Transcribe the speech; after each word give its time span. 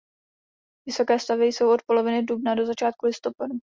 Vysoké 0.87 1.19
stavy 1.19 1.45
jsou 1.45 1.71
od 1.73 1.81
poloviny 1.85 2.23
dubna 2.23 2.55
do 2.55 2.65
začátku 2.65 3.05
listopadu. 3.05 3.59